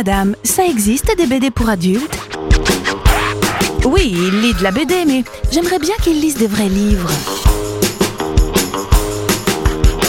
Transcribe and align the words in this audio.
madame, 0.00 0.34
ça 0.44 0.64
existe 0.64 1.14
des 1.18 1.26
BD 1.26 1.50
pour 1.50 1.68
adultes? 1.68 2.18
Oui, 3.84 4.14
il 4.14 4.40
lit 4.40 4.54
de 4.54 4.62
la 4.62 4.70
BD, 4.70 5.04
mais 5.06 5.24
j'aimerais 5.52 5.78
bien 5.78 5.94
qu'il 6.02 6.18
lise 6.18 6.36
des 6.36 6.46
vrais 6.46 6.70
livres. 6.70 7.10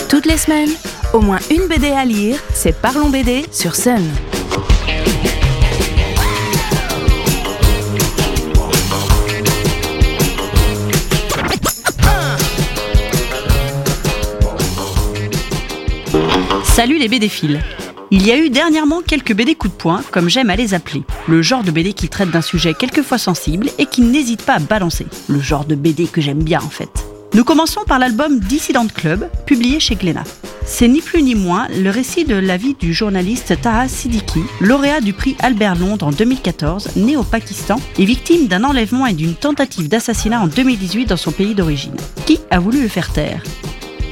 Toutes 0.08 0.26
les 0.28 0.38
semaines, 0.38 0.70
au 1.14 1.20
moins 1.20 1.40
une 1.50 1.68
BD 1.68 1.90
à 1.90 2.06
lire, 2.06 2.38
c'est 2.54 2.74
Parlons 2.74 3.10
BD 3.10 3.46
sur 3.52 3.76
Sun. 3.76 4.02
Salut 16.64 16.98
les 16.98 17.10
BD-philes 17.10 17.62
Il 18.14 18.28
y 18.28 18.32
a 18.34 18.38
eu 18.38 18.50
dernièrement 18.50 19.00
quelques 19.00 19.34
BD 19.34 19.56
coups 19.56 19.74
de 19.74 19.78
poing, 19.78 20.04
comme 20.12 20.28
j'aime 20.28 20.50
à 20.50 20.58
les 20.58 20.74
appeler. 20.74 21.04
Le 21.30 21.42
genre 21.42 21.64
de 21.64 21.72
BD 21.72 21.94
qui 21.94 22.10
traite 22.10 22.30
d'un 22.30 22.42
sujet 22.42 22.74
quelquefois 22.74 23.18
sensible 23.18 23.70
et 23.78 23.86
qui 23.86 24.02
n'hésite 24.02 24.44
pas 24.44 24.56
à 24.56 24.60
balancer. 24.60 25.08
Le 25.30 25.40
genre 25.40 25.64
de 25.64 25.76
BD 25.76 26.08
que 26.08 26.20
j'aime 26.20 26.44
bien 26.44 26.60
en 26.60 26.70
fait. 26.70 26.90
Nous 27.34 27.46
commençons 27.46 27.86
par 27.88 28.00
l'album 28.00 28.40
Dissident 28.40 28.88
Club, 28.88 29.30
publié 29.46 29.80
chez 29.80 29.96
Glénat. 29.96 30.26
C'est 30.66 30.90
ni 30.90 31.00
plus 31.00 31.24
ni 31.24 31.36
moins 31.36 31.70
le 31.70 31.90
récit 31.90 32.26
de 32.26 32.36
la 32.36 32.58
vie 32.58 32.76
du 32.78 32.94
journaliste 32.94 33.62
Taha 33.62 33.88
Siddiqui, 33.88 34.42
lauréat 34.60 35.00
du 35.00 35.14
prix 35.14 35.38
Albert 35.40 35.76
Londres 35.76 36.08
en 36.08 36.12
2014, 36.12 36.98
né 36.98 37.16
au 37.16 37.24
Pakistan 37.24 37.80
et 37.98 38.04
victime 38.04 38.48
d'un 38.48 38.66
enlèvement 38.66 39.08
et 39.08 39.14
d'une 39.14 39.36
tentative 39.36 39.88
d'assassinat 39.88 40.42
en 40.42 40.48
2018 40.48 41.06
dans 41.06 41.16
son 41.16 41.32
pays 41.32 41.56
d'origine. 41.56 41.96
Qui 42.26 42.42
a 42.50 42.60
voulu 42.60 42.82
le 42.82 42.90
faire 42.90 43.14
taire? 43.14 43.42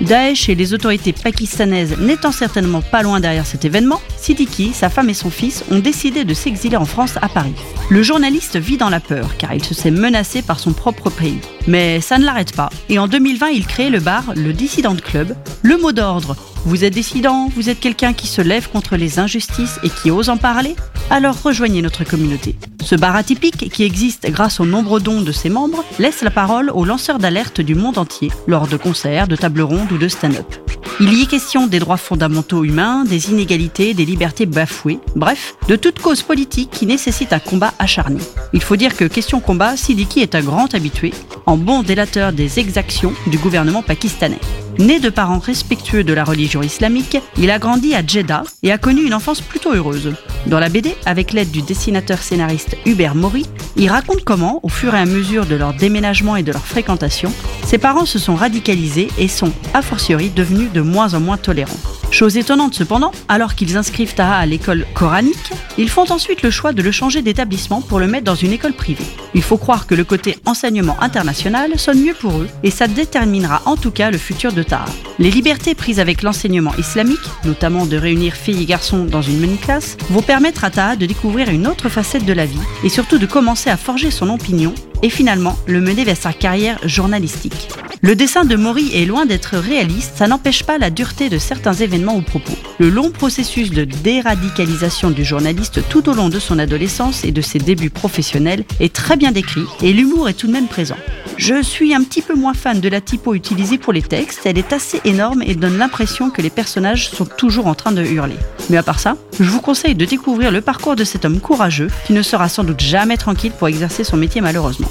Daesh 0.01 0.49
et 0.49 0.55
les 0.55 0.73
autorités 0.73 1.13
pakistanaises 1.13 1.97
n'étant 1.99 2.31
certainement 2.31 2.81
pas 2.81 3.03
loin 3.03 3.19
derrière 3.19 3.45
cet 3.45 3.65
événement, 3.65 4.01
Siddiqui, 4.17 4.71
sa 4.73 4.89
femme 4.89 5.09
et 5.09 5.13
son 5.13 5.29
fils 5.29 5.63
ont 5.71 5.79
décidé 5.79 6.23
de 6.23 6.33
s'exiler 6.33 6.77
en 6.77 6.85
France 6.85 7.17
à 7.21 7.29
Paris. 7.29 7.55
Le 7.89 8.01
journaliste 8.01 8.57
vit 8.57 8.77
dans 8.77 8.89
la 8.89 8.99
peur 8.99 9.35
car 9.37 9.53
il 9.53 9.63
se 9.63 9.73
sait 9.73 9.91
menacé 9.91 10.41
par 10.41 10.59
son 10.59 10.73
propre 10.73 11.09
pays. 11.09 11.39
Mais 11.67 12.01
ça 12.01 12.17
ne 12.17 12.25
l'arrête 12.25 12.55
pas 12.55 12.69
et 12.87 12.99
en 12.99 13.07
2020 13.07 13.49
il 13.49 13.65
crée 13.67 13.89
le 13.89 13.99
bar 13.99 14.33
Le 14.35 14.53
Dissident 14.53 14.95
Club. 14.95 15.35
Le 15.63 15.77
mot 15.77 15.91
d'ordre 15.91 16.35
vous 16.65 16.83
êtes 16.83 16.93
dissident, 16.93 17.49
vous 17.55 17.69
êtes 17.69 17.79
quelqu'un 17.79 18.13
qui 18.13 18.27
se 18.27 18.41
lève 18.41 18.69
contre 18.69 18.95
les 18.95 19.19
injustices 19.19 19.79
et 19.83 19.89
qui 19.89 20.11
ose 20.11 20.29
en 20.29 20.37
parler 20.37 20.75
Alors 21.09 21.41
rejoignez 21.41 21.81
notre 21.81 22.03
communauté. 22.03 22.55
Ce 22.83 22.95
bar 22.95 23.15
atypique, 23.15 23.71
qui 23.71 23.83
existe 23.83 24.29
grâce 24.29 24.59
aux 24.59 24.65
nombreux 24.65 24.99
dons 24.99 25.21
de 25.21 25.31
ses 25.31 25.49
membres, 25.49 25.83
laisse 25.99 26.21
la 26.21 26.31
parole 26.31 26.69
aux 26.71 26.85
lanceurs 26.85 27.19
d'alerte 27.19 27.61
du 27.61 27.75
monde 27.75 27.97
entier, 27.97 28.31
lors 28.47 28.67
de 28.67 28.77
concerts, 28.77 29.27
de 29.27 29.35
tables 29.35 29.61
rondes 29.61 29.91
ou 29.91 29.97
de 29.97 30.07
stand-up. 30.07 30.55
Il 31.01 31.13
y 31.13 31.21
est 31.21 31.27
question 31.27 31.65
des 31.65 31.79
droits 31.79 31.95
fondamentaux 31.95 32.65
humains, 32.65 33.05
des 33.05 33.29
inégalités, 33.31 33.93
des 33.93 34.03
libertés 34.03 34.45
bafouées, 34.45 34.99
bref, 35.15 35.55
de 35.69 35.77
toute 35.77 35.99
cause 35.99 36.23
politique 36.23 36.71
qui 36.71 36.85
nécessite 36.85 37.31
un 37.31 37.39
combat 37.39 37.73
acharné. 37.79 38.19
Il 38.51 38.61
faut 38.61 38.75
dire 38.75 38.97
que 38.97 39.05
question 39.05 39.39
combat, 39.39 39.77
Sidiki 39.77 40.19
est 40.19 40.35
un 40.35 40.41
grand 40.41 40.73
habitué, 40.75 41.13
en 41.45 41.55
bon 41.55 41.83
délateur 41.83 42.33
des 42.33 42.59
exactions 42.59 43.13
du 43.27 43.37
gouvernement 43.37 43.81
pakistanais. 43.81 44.41
Né 44.77 44.99
de 44.99 45.09
parents 45.09 45.39
respectueux 45.39 46.03
de 46.03 46.11
la 46.11 46.25
religion 46.25 46.61
islamique, 46.61 47.17
il 47.37 47.49
a 47.49 47.59
grandi 47.59 47.95
à 47.95 48.05
Jeddah 48.05 48.43
et 48.61 48.73
a 48.73 48.77
connu 48.77 49.05
une 49.05 49.13
enfance 49.13 49.39
plutôt 49.39 49.73
heureuse. 49.73 50.13
Dans 50.47 50.59
la 50.59 50.69
BD, 50.69 50.95
avec 51.05 51.33
l'aide 51.33 51.51
du 51.51 51.61
dessinateur-scénariste 51.61 52.77
Hubert 52.85 53.15
Maury, 53.15 53.45
il 53.75 53.89
raconte 53.89 54.23
comment, 54.23 54.59
au 54.63 54.69
fur 54.69 54.95
et 54.95 54.99
à 54.99 55.05
mesure 55.05 55.45
de 55.45 55.55
leur 55.55 55.73
déménagement 55.73 56.35
et 56.35 56.43
de 56.43 56.51
leur 56.51 56.65
fréquentation, 56.65 57.31
ses 57.65 57.77
parents 57.77 58.05
se 58.05 58.19
sont 58.19 58.35
radicalisés 58.35 59.09
et 59.17 59.27
sont, 59.27 59.51
a 59.73 59.81
fortiori, 59.81 60.29
devenus 60.29 60.71
de 60.71 60.81
moins 60.81 61.13
en 61.13 61.19
moins 61.19 61.37
tolérants. 61.37 61.77
Chose 62.11 62.37
étonnante 62.37 62.73
cependant, 62.73 63.11
alors 63.27 63.53
qu'ils 63.53 63.77
inscrivent 63.77 64.15
Taha 64.15 64.37
à 64.37 64.45
l'école 64.45 64.85
coranique, 64.95 65.51
ils 65.77 65.89
font 65.89 66.11
ensuite 66.11 66.41
le 66.41 66.49
choix 66.49 66.73
de 66.73 66.81
le 66.81 66.91
changer 66.91 67.21
d'établissement 67.21 67.81
pour 67.81 67.99
le 67.99 68.07
mettre 68.07 68.23
dans 68.23 68.35
une 68.35 68.51
école 68.51 68.73
privée. 68.73 69.05
Il 69.35 69.43
faut 69.43 69.57
croire 69.57 69.85
que 69.85 69.93
le 69.93 70.03
côté 70.03 70.35
enseignement 70.45 70.97
international 71.01 71.77
sonne 71.77 72.01
mieux 72.01 72.15
pour 72.15 72.39
eux 72.39 72.49
et 72.63 72.71
ça 72.71 72.87
déterminera 72.87 73.61
en 73.65 73.77
tout 73.77 73.91
cas 73.91 74.09
le 74.09 74.17
futur 74.17 74.51
de 74.51 74.63
Taha. 74.63 74.85
Les 75.19 75.29
libertés 75.29 75.75
prises 75.75 75.99
avec 75.99 76.23
l'enseignement 76.23 76.73
islamique, 76.79 77.19
notamment 77.45 77.85
de 77.85 77.97
réunir 77.97 78.33
filles 78.33 78.63
et 78.63 78.65
garçons 78.65 79.05
dans 79.05 79.21
une 79.21 79.39
même 79.39 79.57
classe, 79.57 79.95
vont 80.09 80.23
permettre 80.29 80.63
à 80.63 80.69
Taha 80.69 80.95
de 80.95 81.07
découvrir 81.07 81.49
une 81.49 81.65
autre 81.65 81.89
facette 81.89 82.23
de 82.23 82.33
la 82.33 82.45
vie 82.45 82.59
et 82.83 82.89
surtout 82.89 83.17
de 83.17 83.25
commencer 83.25 83.71
à 83.71 83.77
forger 83.77 84.11
son 84.11 84.29
opinion 84.29 84.75
et 85.01 85.09
finalement 85.09 85.57
le 85.65 85.81
mener 85.81 86.03
vers 86.03 86.17
sa 86.17 86.33
carrière 86.33 86.77
journalistique. 86.87 87.67
Le 88.01 88.15
dessin 88.15 88.45
de 88.45 88.55
Maury 88.55 88.91
est 88.93 89.05
loin 89.05 89.25
d'être 89.25 89.57
réaliste, 89.57 90.13
ça 90.15 90.27
n'empêche 90.27 90.63
pas 90.63 90.77
la 90.77 90.89
dureté 90.89 91.27
de 91.27 91.37
certains 91.37 91.73
événements 91.73 92.15
ou 92.15 92.21
propos. 92.21 92.53
Le 92.77 92.89
long 92.89 93.11
processus 93.11 93.71
de 93.71 93.83
déradicalisation 93.83 95.09
du 95.09 95.25
journaliste 95.25 95.81
tout 95.89 96.07
au 96.07 96.13
long 96.13 96.29
de 96.29 96.39
son 96.39 96.59
adolescence 96.59 97.25
et 97.25 97.33
de 97.33 97.41
ses 97.41 97.59
débuts 97.59 97.89
professionnels 97.89 98.63
est 98.79 98.93
très 98.93 99.17
bien 99.17 99.33
décrit 99.33 99.65
et 99.83 99.91
l'humour 99.91 100.29
est 100.29 100.33
tout 100.33 100.47
de 100.47 100.53
même 100.53 100.67
présent. 100.67 100.95
Je 101.35 101.61
suis 101.61 101.93
un 101.93 102.01
petit 102.03 102.21
peu 102.21 102.35
moins 102.35 102.53
fan 102.53 102.79
de 102.79 102.87
la 102.87 103.01
typo 103.01 103.33
utilisée 103.33 103.77
pour 103.77 103.91
les 103.91 104.01
textes, 104.01 104.45
elle 104.45 104.57
est 104.57 104.71
assez 104.71 105.01
énorme 105.03 105.41
et 105.41 105.55
donne 105.55 105.77
l'impression 105.77 106.29
que 106.29 106.41
les 106.41 106.49
personnages 106.49 107.09
sont 107.09 107.25
toujours 107.25 107.67
en 107.67 107.75
train 107.75 107.91
de 107.91 108.01
hurler. 108.01 108.37
Mais 108.69 108.77
à 108.77 108.83
part 108.83 109.01
ça, 109.01 109.17
je 109.41 109.49
vous 109.49 109.59
conseille 109.59 109.95
de 109.95 110.05
découvrir 110.05 110.51
le 110.51 110.61
parcours 110.61 110.95
de 110.95 111.03
cet 111.03 111.25
homme 111.25 111.41
courageux 111.41 111.89
qui 112.07 112.13
ne 112.13 112.21
sera 112.21 112.47
sans 112.47 112.63
doute 112.63 112.79
jamais 112.79 113.17
tranquille 113.17 113.51
pour 113.51 113.67
exercer 113.67 114.05
son 114.05 114.15
métier 114.15 114.39
malheureusement. 114.39 114.87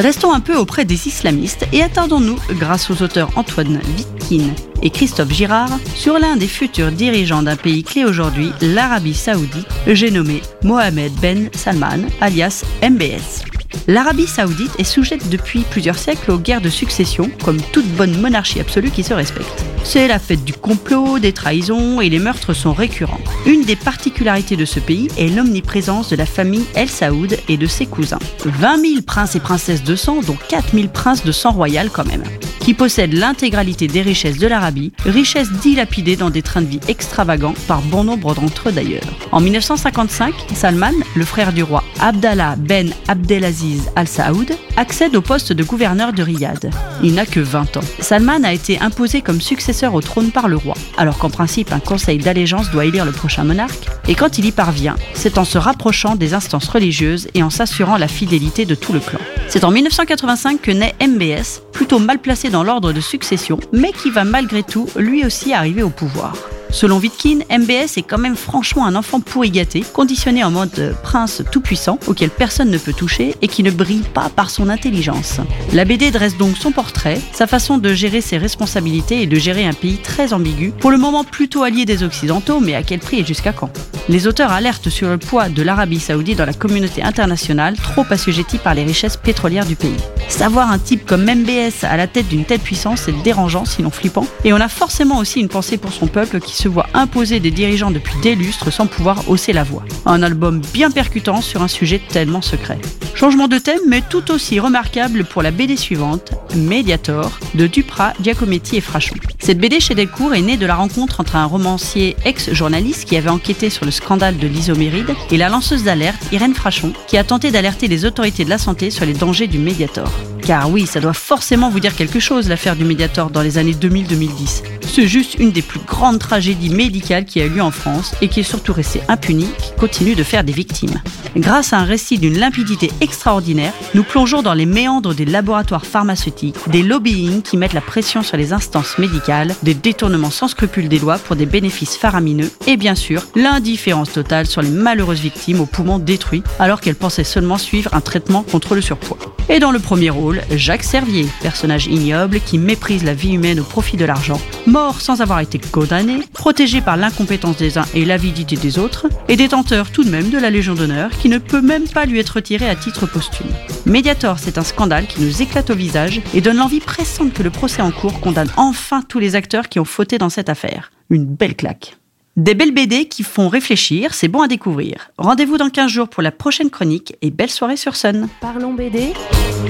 Restons 0.00 0.32
un 0.32 0.40
peu 0.40 0.56
auprès 0.56 0.86
des 0.86 1.08
islamistes 1.08 1.66
et 1.74 1.82
attendons-nous, 1.82 2.38
grâce 2.52 2.90
aux 2.90 3.02
auteurs 3.02 3.30
Antoine 3.36 3.80
Vitkin 3.98 4.54
et 4.82 4.88
Christophe 4.88 5.30
Girard, 5.30 5.78
sur 5.94 6.18
l'un 6.18 6.36
des 6.36 6.46
futurs 6.46 6.90
dirigeants 6.90 7.42
d'un 7.42 7.56
pays 7.56 7.84
clé 7.84 8.06
aujourd'hui, 8.06 8.50
l'Arabie 8.62 9.12
Saoudite, 9.12 9.68
j'ai 9.86 10.10
nommé 10.10 10.40
Mohamed 10.64 11.12
Ben 11.20 11.50
Salman, 11.52 12.06
alias 12.22 12.64
MBS. 12.82 13.44
L'Arabie 13.88 14.26
saoudite 14.26 14.72
est 14.78 14.84
sujette 14.84 15.28
depuis 15.28 15.66
plusieurs 15.70 15.98
siècles 15.98 16.30
aux 16.30 16.38
guerres 16.38 16.62
de 16.62 16.70
succession, 16.70 17.30
comme 17.44 17.60
toute 17.60 17.86
bonne 17.88 18.18
monarchie 18.22 18.60
absolue 18.60 18.90
qui 18.90 19.04
se 19.04 19.12
respecte. 19.12 19.69
C'est 19.84 20.08
la 20.08 20.18
fête 20.18 20.44
du 20.44 20.52
complot, 20.52 21.18
des 21.18 21.32
trahisons 21.32 22.00
et 22.00 22.08
les 22.08 22.18
meurtres 22.18 22.52
sont 22.52 22.72
récurrents. 22.72 23.20
Une 23.46 23.62
des 23.62 23.76
particularités 23.76 24.56
de 24.56 24.64
ce 24.64 24.78
pays 24.78 25.08
est 25.18 25.28
l'omniprésence 25.28 26.10
de 26.10 26.16
la 26.16 26.26
famille 26.26 26.66
El 26.74 26.88
Saoud 26.88 27.36
et 27.48 27.56
de 27.56 27.66
ses 27.66 27.86
cousins. 27.86 28.18
20 28.44 28.76
000 28.78 29.02
princes 29.02 29.34
et 29.34 29.40
princesses 29.40 29.82
de 29.82 29.96
sang, 29.96 30.20
dont 30.22 30.38
4 30.48 30.74
000 30.74 30.88
princes 30.88 31.24
de 31.24 31.32
sang 31.32 31.52
royal 31.52 31.90
quand 31.90 32.06
même 32.06 32.22
qui 32.60 32.74
possède 32.74 33.14
l'intégralité 33.14 33.88
des 33.88 34.02
richesses 34.02 34.38
de 34.38 34.46
l'Arabie, 34.46 34.92
richesses 35.04 35.50
dilapidées 35.50 36.16
dans 36.16 36.30
des 36.30 36.42
trains 36.42 36.62
de 36.62 36.66
vie 36.66 36.80
extravagants 36.86 37.54
par 37.66 37.80
bon 37.82 38.04
nombre 38.04 38.34
d'entre 38.34 38.68
eux 38.68 38.72
d'ailleurs. 38.72 39.02
En 39.32 39.40
1955, 39.40 40.34
Salman, 40.54 40.92
le 41.16 41.24
frère 41.24 41.52
du 41.52 41.62
roi 41.62 41.82
Abdallah 42.00 42.56
Ben 42.56 42.92
Abdelaziz 43.08 43.90
Al 43.96 44.06
Saoud, 44.06 44.52
accède 44.80 45.14
au 45.14 45.20
poste 45.20 45.52
de 45.52 45.62
gouverneur 45.62 46.14
de 46.14 46.22
Riyad. 46.22 46.70
Il 47.02 47.14
n'a 47.14 47.26
que 47.26 47.38
20 47.38 47.76
ans. 47.76 47.84
Salman 48.00 48.44
a 48.44 48.52
été 48.54 48.80
imposé 48.80 49.20
comme 49.20 49.42
successeur 49.42 49.92
au 49.92 50.00
trône 50.00 50.30
par 50.30 50.48
le 50.48 50.56
roi, 50.56 50.74
alors 50.96 51.18
qu'en 51.18 51.28
principe 51.28 51.72
un 51.72 51.80
conseil 51.80 52.16
d'allégeance 52.16 52.70
doit 52.70 52.86
élire 52.86 53.04
le 53.04 53.12
prochain 53.12 53.44
monarque, 53.44 53.88
et 54.08 54.14
quand 54.14 54.38
il 54.38 54.46
y 54.46 54.52
parvient, 54.52 54.96
c'est 55.12 55.36
en 55.36 55.44
se 55.44 55.58
rapprochant 55.58 56.16
des 56.16 56.32
instances 56.32 56.68
religieuses 56.68 57.28
et 57.34 57.42
en 57.42 57.50
s'assurant 57.50 57.98
la 57.98 58.08
fidélité 58.08 58.64
de 58.64 58.74
tout 58.74 58.94
le 58.94 59.00
clan. 59.00 59.20
C'est 59.48 59.64
en 59.64 59.70
1985 59.70 60.62
que 60.62 60.70
naît 60.70 60.94
MBS, 60.98 61.60
plutôt 61.72 61.98
mal 61.98 62.18
placé 62.18 62.48
dans 62.48 62.64
l'ordre 62.64 62.94
de 62.94 63.00
succession, 63.02 63.60
mais 63.72 63.92
qui 63.92 64.10
va 64.10 64.24
malgré 64.24 64.62
tout 64.62 64.88
lui 64.96 65.26
aussi 65.26 65.52
arriver 65.52 65.82
au 65.82 65.90
pouvoir. 65.90 66.32
Selon 66.72 66.98
Vitkin, 66.98 67.40
MBS 67.50 67.96
est 67.96 68.06
quand 68.06 68.18
même 68.18 68.36
franchement 68.36 68.86
un 68.86 68.94
enfant 68.94 69.20
pourri 69.20 69.50
gâté, 69.50 69.84
conditionné 69.92 70.44
en 70.44 70.52
mode 70.52 70.94
prince 71.02 71.42
tout-puissant, 71.50 71.98
auquel 72.06 72.30
personne 72.30 72.70
ne 72.70 72.78
peut 72.78 72.92
toucher 72.92 73.34
et 73.42 73.48
qui 73.48 73.62
ne 73.62 73.70
brille 73.70 74.04
pas 74.14 74.28
par 74.28 74.50
son 74.50 74.68
intelligence. 74.68 75.40
La 75.72 75.84
BD 75.84 76.10
dresse 76.10 76.36
donc 76.36 76.56
son 76.56 76.70
portrait, 76.70 77.20
sa 77.32 77.48
façon 77.48 77.78
de 77.78 77.92
gérer 77.92 78.20
ses 78.20 78.38
responsabilités 78.38 79.22
et 79.22 79.26
de 79.26 79.36
gérer 79.36 79.66
un 79.66 79.72
pays 79.72 79.98
très 79.98 80.32
ambigu, 80.32 80.72
pour 80.78 80.92
le 80.92 80.98
moment 80.98 81.24
plutôt 81.24 81.64
allié 81.64 81.84
des 81.84 82.04
Occidentaux, 82.04 82.60
mais 82.60 82.74
à 82.74 82.82
quel 82.82 83.00
prix 83.00 83.20
et 83.20 83.24
jusqu'à 83.24 83.52
quand? 83.52 83.70
Les 84.08 84.26
auteurs 84.26 84.52
alertent 84.52 84.90
sur 84.90 85.08
le 85.08 85.18
poids 85.18 85.48
de 85.48 85.62
l'Arabie 85.62 86.00
saoudite 86.00 86.38
dans 86.38 86.46
la 86.46 86.52
communauté 86.52 87.02
internationale, 87.02 87.76
trop 87.76 88.04
assujettie 88.10 88.58
par 88.58 88.74
les 88.74 88.84
richesses 88.84 89.16
pétrolières 89.16 89.66
du 89.66 89.76
pays. 89.76 89.96
Savoir 90.28 90.70
un 90.70 90.78
type 90.78 91.04
comme 91.04 91.24
MBS 91.24 91.82
à 91.82 91.96
la 91.96 92.06
tête 92.06 92.28
d'une 92.28 92.44
telle 92.44 92.60
puissance 92.60 93.08
est 93.08 93.22
dérangeant, 93.24 93.64
sinon 93.64 93.90
flippant, 93.90 94.26
et 94.44 94.52
on 94.52 94.60
a 94.60 94.68
forcément 94.68 95.18
aussi 95.18 95.40
une 95.40 95.48
pensée 95.48 95.76
pour 95.76 95.92
son 95.92 96.06
peuple 96.06 96.40
qui 96.40 96.59
se 96.60 96.68
voit 96.68 96.88
imposer 96.92 97.40
des 97.40 97.50
dirigeants 97.50 97.90
depuis 97.90 98.20
des 98.22 98.34
lustres 98.34 98.70
sans 98.70 98.86
pouvoir 98.86 99.28
hausser 99.28 99.54
la 99.54 99.64
voix. 99.64 99.82
Un 100.04 100.22
album 100.22 100.60
bien 100.74 100.90
percutant 100.90 101.40
sur 101.40 101.62
un 101.62 101.68
sujet 101.68 102.00
tellement 102.06 102.42
secret. 102.42 102.78
Changement 103.14 103.48
de 103.48 103.58
thème, 103.58 103.80
mais 103.88 104.02
tout 104.02 104.30
aussi 104.30 104.60
remarquable 104.60 105.24
pour 105.24 105.42
la 105.42 105.50
BD 105.50 105.76
suivante, 105.76 106.32
Mediator, 106.54 107.38
de 107.54 107.66
Duprat, 107.66 108.12
Giacometti 108.22 108.76
et 108.76 108.80
Frachon. 108.80 109.16
Cette 109.38 109.58
BD 109.58 109.80
chez 109.80 109.94
Delcourt 109.94 110.34
est 110.34 110.42
née 110.42 110.58
de 110.58 110.66
la 110.66 110.74
rencontre 110.74 111.20
entre 111.20 111.36
un 111.36 111.46
romancier 111.46 112.14
ex-journaliste 112.24 113.06
qui 113.06 113.16
avait 113.16 113.30
enquêté 113.30 113.70
sur 113.70 113.86
le 113.86 113.90
scandale 113.90 114.36
de 114.36 114.46
l'isoméride 114.46 115.14
et 115.30 115.38
la 115.38 115.48
lanceuse 115.48 115.84
d'alerte, 115.84 116.20
Irène 116.30 116.54
Frachon, 116.54 116.92
qui 117.06 117.16
a 117.16 117.24
tenté 117.24 117.50
d'alerter 117.50 117.88
les 117.88 118.04
autorités 118.04 118.44
de 118.44 118.50
la 118.50 118.58
santé 118.58 118.90
sur 118.90 119.06
les 119.06 119.14
dangers 119.14 119.46
du 119.46 119.58
Mediator. 119.58 120.10
Car 120.42 120.70
oui, 120.70 120.86
ça 120.86 121.00
doit 121.00 121.12
forcément 121.12 121.70
vous 121.70 121.80
dire 121.80 121.94
quelque 121.94 122.20
chose, 122.20 122.48
l'affaire 122.48 122.76
du 122.76 122.84
Mediator 122.84 123.30
dans 123.30 123.42
les 123.42 123.58
années 123.58 123.72
2000-2010. 123.72 124.62
C'est 124.92 125.06
juste 125.06 125.36
une 125.38 125.52
des 125.52 125.62
plus 125.62 125.80
grandes 125.80 126.18
tragédies 126.18 126.70
médicales 126.70 127.24
qui 127.24 127.40
a 127.40 127.46
eu 127.46 127.50
lieu 127.50 127.62
en 127.62 127.70
France 127.70 128.12
et 128.20 128.28
qui 128.28 128.40
est 128.40 128.44
surtout 128.44 128.72
restée 128.72 129.02
impunie, 129.08 129.48
qui 129.58 129.72
continue 129.78 130.16
de 130.16 130.24
faire 130.24 130.42
des 130.42 130.52
victimes. 130.52 131.00
Grâce 131.36 131.72
à 131.72 131.78
un 131.78 131.84
récit 131.84 132.18
d'une 132.18 132.36
limpidité 132.36 132.90
extraordinaire, 133.00 133.72
nous 133.94 134.02
plongeons 134.02 134.42
dans 134.42 134.54
les 134.54 134.66
méandres 134.66 135.14
des 135.14 135.24
laboratoires 135.24 135.86
pharmaceutiques, 135.86 136.56
des 136.68 136.82
lobbying 136.82 137.42
qui 137.42 137.56
mettent 137.56 137.72
la 137.72 137.80
pression 137.80 138.22
sur 138.22 138.36
les 138.36 138.52
instances 138.52 138.98
médicales, 138.98 139.54
des 139.62 139.74
détournements 139.74 140.30
sans 140.30 140.48
scrupules 140.48 140.88
des 140.88 140.98
lois 140.98 141.18
pour 141.18 141.36
des 141.36 141.46
bénéfices 141.46 141.96
faramineux 141.96 142.50
et 142.66 142.76
bien 142.76 142.96
sûr 142.96 143.22
l'indifférence 143.36 144.12
totale 144.12 144.46
sur 144.46 144.62
les 144.62 144.70
malheureuses 144.70 145.20
victimes 145.20 145.60
aux 145.60 145.66
poumons 145.66 145.98
détruits 145.98 146.42
alors 146.58 146.80
qu'elles 146.80 146.96
pensaient 146.96 147.24
seulement 147.24 147.58
suivre 147.58 147.94
un 147.94 148.00
traitement 148.00 148.42
contre 148.42 148.74
le 148.74 148.80
surpoids. 148.80 149.18
Et 149.52 149.58
dans 149.58 149.72
le 149.72 149.80
premier 149.80 150.10
rôle, 150.10 150.42
Jacques 150.52 150.84
Servier, 150.84 151.26
personnage 151.42 151.88
ignoble 151.88 152.38
qui 152.38 152.56
méprise 152.56 153.02
la 153.02 153.14
vie 153.14 153.32
humaine 153.32 153.58
au 153.58 153.64
profit 153.64 153.96
de 153.96 154.04
l'argent, 154.04 154.40
mort 154.64 155.00
sans 155.00 155.22
avoir 155.22 155.40
été 155.40 155.58
condamné, 155.58 156.20
protégé 156.32 156.80
par 156.80 156.96
l'incompétence 156.96 157.56
des 157.56 157.76
uns 157.76 157.84
et 157.92 158.04
l'avidité 158.04 158.54
des 158.54 158.78
autres, 158.78 159.08
et 159.26 159.34
détenteur 159.34 159.90
tout 159.90 160.04
de 160.04 160.08
même 160.08 160.30
de 160.30 160.38
la 160.38 160.50
Légion 160.50 160.74
d'honneur 160.74 161.10
qui 161.10 161.28
ne 161.28 161.38
peut 161.38 161.62
même 161.62 161.88
pas 161.88 162.06
lui 162.06 162.20
être 162.20 162.36
retirée 162.36 162.70
à 162.70 162.76
titre 162.76 163.06
posthume. 163.06 163.50
Mediator, 163.86 164.38
c'est 164.38 164.56
un 164.56 164.62
scandale 164.62 165.08
qui 165.08 165.20
nous 165.20 165.42
éclate 165.42 165.70
au 165.70 165.74
visage 165.74 166.22
et 166.32 166.40
donne 166.40 166.58
l'envie 166.58 166.78
pressante 166.78 167.32
que 167.32 167.42
le 167.42 167.50
procès 167.50 167.82
en 167.82 167.90
cours 167.90 168.20
condamne 168.20 168.52
enfin 168.56 169.02
tous 169.02 169.18
les 169.18 169.34
acteurs 169.34 169.68
qui 169.68 169.80
ont 169.80 169.84
fauté 169.84 170.18
dans 170.18 170.30
cette 170.30 170.48
affaire. 170.48 170.92
Une 171.10 171.24
belle 171.24 171.56
claque. 171.56 171.96
Des 172.36 172.54
belles 172.54 172.72
BD 172.72 173.06
qui 173.06 173.24
font 173.24 173.48
réfléchir, 173.48 174.14
c'est 174.14 174.28
bon 174.28 174.40
à 174.40 174.48
découvrir. 174.48 175.10
Rendez-vous 175.18 175.58
dans 175.58 175.68
15 175.68 175.90
jours 175.90 176.08
pour 176.08 176.22
la 176.22 176.30
prochaine 176.30 176.70
chronique 176.70 177.16
et 177.22 177.30
belle 177.30 177.50
soirée 177.50 177.76
sur 177.76 177.96
Sun. 177.96 178.28
Parlons 178.40 178.72
BD 178.72 179.12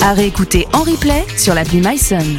à 0.03 0.13
réécouter 0.13 0.67
en 0.75 0.83
replay 0.83 1.25
sur 1.39 1.55
l'appli 1.55 1.81
MySun. 1.81 2.37